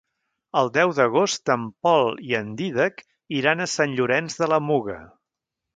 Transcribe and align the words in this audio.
El 0.61 0.69
deu 0.77 0.93
d'agost 0.99 1.51
en 1.57 1.67
Pol 1.87 2.19
i 2.31 2.35
en 2.41 2.49
Dídac 2.63 3.07
iran 3.43 3.63
a 3.67 3.71
Sant 3.79 3.97
Llorenç 4.01 4.41
de 4.43 4.53
la 4.55 4.63
Muga. 4.71 5.03